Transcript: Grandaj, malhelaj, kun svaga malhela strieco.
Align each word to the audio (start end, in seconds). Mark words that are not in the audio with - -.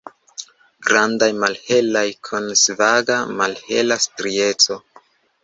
Grandaj, 0.87 1.27
malhelaj, 1.43 2.03
kun 2.29 2.49
svaga 2.63 3.19
malhela 3.43 4.01
strieco. 4.09 4.81